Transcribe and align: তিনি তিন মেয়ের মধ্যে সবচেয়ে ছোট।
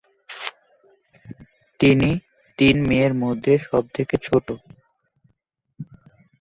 তিনি 1.79 2.09
তিন 2.59 2.75
মেয়ের 2.89 3.13
মধ্যে 3.23 3.53
সবচেয়ে 3.69 4.17
ছোট। 4.25 4.47